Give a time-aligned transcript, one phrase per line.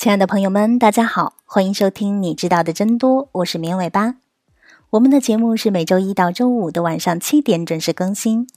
[0.00, 4.14] 亲爱的朋友们，大家好，欢迎收听《你知道的真多》，我是绵尾巴。
[4.88, 8.48] 我们的节目是每周一到周五的晚上七点准时更新。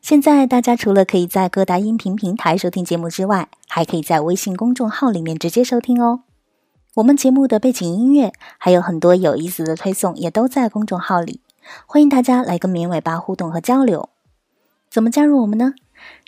[0.00, 6.20] 现在大家除了可以在各大音频平台收听节目之外，还可以在微信公众号里面直接收听哦。
[6.94, 11.40] 我们节目的背景音乐还有很多有意思的推送，也都在公众号里，
[11.84, 14.08] 欢迎大家来跟绵尾巴互动和交流。
[14.88, 15.74] 怎么加入我们呢？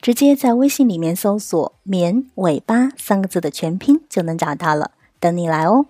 [0.01, 5.87] 直接在微信里面搜索“绵尾巴”三个字的全拼就能找到了，等你来哦。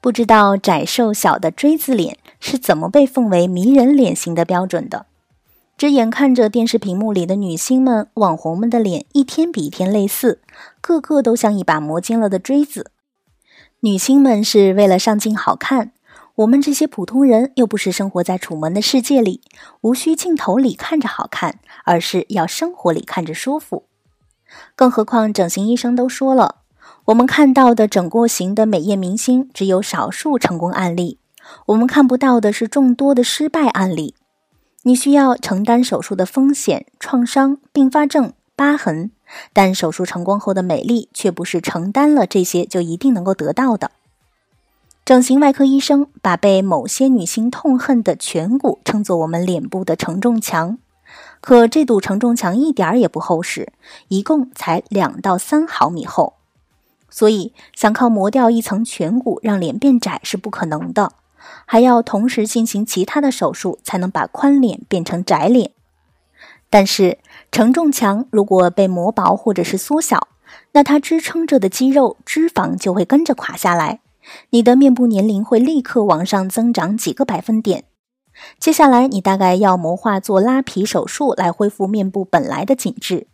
[0.00, 5.06] 不知道窄瘦小的锥子脸是怎么被奉为迷人脸型的标准的？
[5.78, 10.40] 只眼看着电视屏幕里的女星们、网红们的脸一天比一天类似，
[10.80, 12.92] 个个都像一把磨尖了的锥子。
[13.80, 15.90] 女星们是为了上镜好看。
[16.36, 19.40] 我们这些普通人又不是生活在楚门的世界里，
[19.82, 23.84] 无需镜头里看着好看，而是要生活里看着舒服。
[24.74, 26.56] 更何况整形医生都说了，
[27.04, 31.20] 我们看到的整过型的美艳明星只有少数成功案例，
[31.66, 34.16] 我们看不到的是众多的失败案例。
[34.82, 39.12] 你需要承担手术的风险、创伤、并发症、疤痕，
[39.52, 43.92] 但手术成功后的美丽却不是承担了这些就一定能够得到的。
[45.04, 50.78] 整形外科医生把被某些女星痛恨的颧骨称作我们脸部的承重墙，
[51.42, 53.70] 可这堵承重墙一点儿也不厚实，
[54.08, 56.36] 一共才两到三毫米厚，
[57.10, 61.12] 所以想靠磨掉一层颧骨让脸变窄是不可能的，
[61.66, 65.72] 还要同时进行其他的手术才能把宽脸变成窄脸。
[66.70, 67.18] 但是
[67.52, 70.28] 承重墙如果被磨薄或者是缩小，
[70.72, 74.00] 那它支撑着的肌肉脂肪就会跟着垮下来。
[74.50, 77.84] 你的面部年龄会立刻往上增长几个百分点。
[78.58, 83.26] 接下来，你大概要谋划做拉皮手术来恢复面部本来的紧致。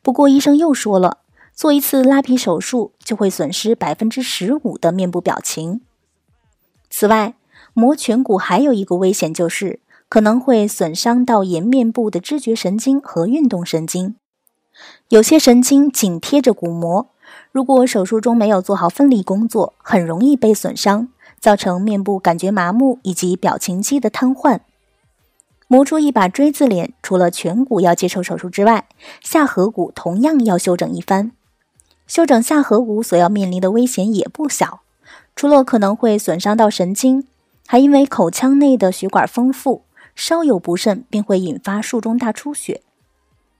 [0.00, 1.18] 不过，医生又说了，
[1.54, 5.82] 做一次拉皮手术就会损失百分之十五的面部表情。
[6.88, 7.34] 此外，
[7.74, 14.16] 磨颧骨还有一个危险，就是可能会损伤到颜面部的知觉神经和运动神经。
[15.08, 17.08] 有些神经紧贴着骨膜。
[17.52, 21.08] 如果手术中没有做好分离工作，很容易被损伤，
[21.38, 24.60] 造成面部感觉麻木以及表情肌的瘫痪。
[25.68, 28.86] 磨出一把锥子脸，除了颧骨要接受手术之外，
[29.20, 31.32] 下颌骨同样要修整一番。
[32.06, 34.80] 修整下颌骨所要面临的危险也不小，
[35.36, 37.26] 除了可能会损伤到神经，
[37.66, 39.82] 还因为口腔内的血管丰富，
[40.14, 42.80] 稍有不慎便会引发术中大出血。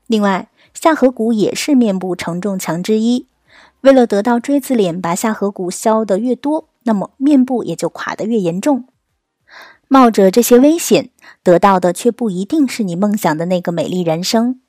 [0.07, 3.27] 另外，下颌骨也是面部承重墙之一。
[3.83, 8.87] 为了得到锥子脸，把下颌骨削得越多，那么面部也就垮得越严重。
[9.89, 11.11] 冒着这些危险，
[11.43, 14.61] 得到的却不一定是你梦想的那个美丽人生。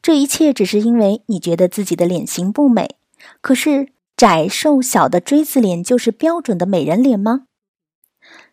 [0.00, 2.96] 这一切只是因为你觉得自己的脸型不美。
[3.40, 7.46] 可是，窄瘦小的锥子脸就是标准的美人脸吗？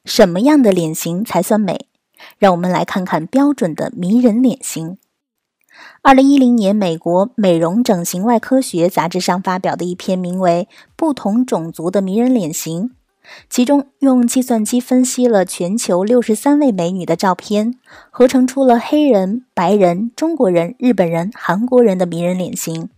[0.04, 1.88] 什么样的脸型才算美？
[2.38, 4.98] 让我们来看看标准的迷人脸型。
[6.02, 12.84] 二零一零年，美国美容整形外科学杂志上发表的一篇名为《不同种族的迷人脸型》，
[13.50, 17.76] 其中用计算机分析了全球六十三位美女的照片，
[18.10, 22.90] 合成出了黑人、白人、中国人、日本人、韩国人的迷人脸型。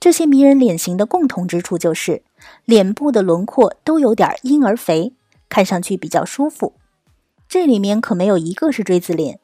[0.00, 2.22] 这些迷人脸型的共同之处就是
[2.64, 5.12] 脸部的轮廓都有点婴儿肥，
[5.48, 6.74] 看上去比较舒服。
[7.48, 9.40] 这里面可没有一个是锥子脸。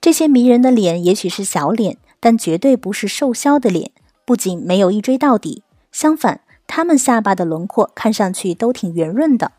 [0.00, 3.90] 这些迷人的脸也许是小脸，但绝对不是瘦削的脸。
[4.24, 9.52] 不仅没有一追到底，相反，他们下巴的轮廓看上去都挺圆润的。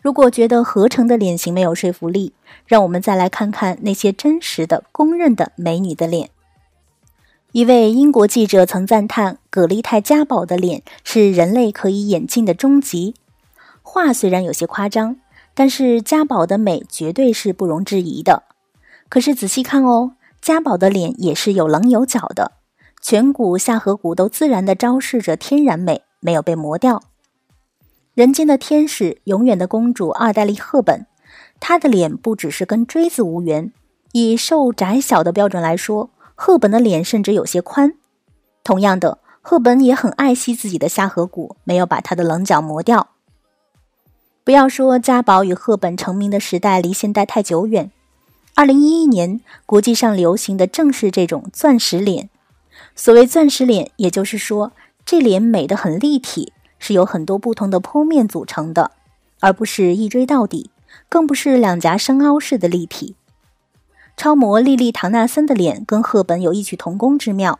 [0.00, 2.32] 如果觉得合成的脸型没有说服力，
[2.66, 6.30] 让我们再来看看那些真实的、公认的美女的脸。
[7.52, 13.14] 一位英国记者曾赞叹葛丽泰·嘉宝的脸是人类可以演进的终极。
[13.82, 15.16] 话虽然有些夸张，
[15.54, 18.42] 但是嘉宝的美绝对是不容置疑的。
[19.16, 22.52] 可是仔细看哦，家宝的脸也是有棱有角的，
[23.02, 27.02] 颧骨、下颌骨都自然的昭示着天然美，没有被磨掉。
[28.12, 31.06] 人间的天使，永远的公主奥黛丽·赫本，
[31.60, 33.72] 她的脸不只是跟锥子无缘，
[34.12, 37.94] 以瘦窄小的标准来说，赫本的脸甚至有些宽。
[38.62, 43.06] 同样的，赫本也很爱惜自己的下颌骨，没有把她的棱角磨掉。
[44.44, 47.90] 不要说家宝与赫本成名的时代离现代太久远。
[48.58, 52.30] 二零一一年，国际上流行的正是这种钻石脸。
[52.94, 54.72] 所谓钻石脸，也就是说，
[55.04, 58.92] 这脸美得很立体，是由很多不同的剖面组成的，
[59.40, 60.70] 而不是一锥到底，
[61.10, 63.14] 更不是两颊深凹式的立体。
[64.16, 67.58] 超模莉莉·唐纳森的脸跟赫本有异曲同工之妙，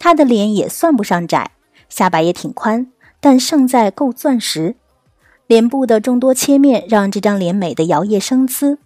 [0.00, 1.52] 她的脸也算不上窄，
[1.88, 2.90] 下巴也挺宽，
[3.20, 4.74] 但胜在够钻石。
[5.46, 8.78] 脸部的众多切面让这张脸美得摇曳生姿。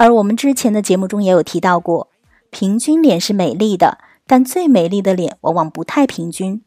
[0.00, 2.08] 而我们之前的节目中也有提到过，
[2.48, 6.62] 平均脸是美丽的，但最美丽的脸往往不太平均。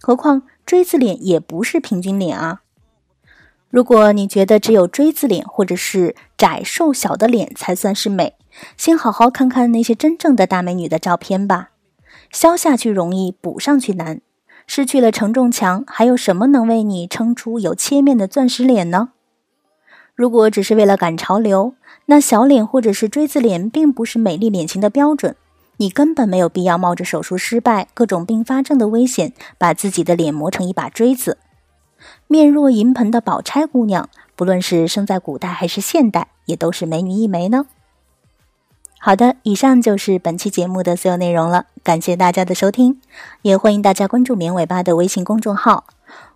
[0.00, 2.62] 何况锥子脸也不是平均脸啊。
[3.68, 8.36] 如果你觉得只有锥子脸或者是窄瘦小的脸才算是美，
[8.78, 11.72] 先好好看看那些真正的大美女的照片吧。
[12.30, 14.22] 削下去容易，补上去难。
[14.66, 19.10] 失去了承重墙，还有什么能为你撑出有切面的钻石脸呢？
[20.14, 21.74] 如果只是为了赶潮流，
[22.06, 25.36] 那小脸或者是锥子脸并不是美丽脸型的标准。
[25.78, 31.38] 你根本没有必要冒着手术失败、各种并发症的危险，把自己的脸磨成一把锥子。
[32.28, 37.66] 面若银盆的宝钗姑娘，不论是生在古代还是现代，也都是美女一枚呢。
[39.04, 43.00] 好的，以上就是本期节目的所有内容了，感谢大家的收听，
[43.42, 45.86] 也欢迎大家关注“棉尾巴”的微信公众号。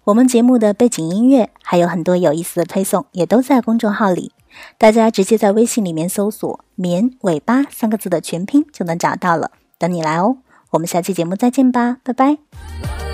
[0.02, 4.32] 我们节目的背景音乐还有很多有意思的推送，也都在公众号里，
[4.78, 10.38] 大家直接在微信里面搜索“棉尾巴”三个字的全拼就能找到了，等你来哦。
[10.70, 13.05] 我们下期节目再见吧，拜拜。